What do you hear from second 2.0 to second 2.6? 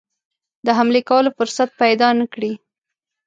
نه کړي.